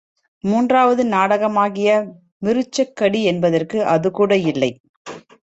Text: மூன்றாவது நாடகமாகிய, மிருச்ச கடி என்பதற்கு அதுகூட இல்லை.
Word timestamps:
மூன்றாவது 0.43 1.03
நாடகமாகிய, 1.05 1.89
மிருச்ச 2.41 2.87
கடி 2.93 3.21
என்பதற்கு 3.23 3.79
அதுகூட 3.87 4.31
இல்லை. 4.45 4.71